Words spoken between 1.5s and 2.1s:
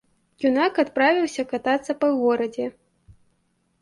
катацца па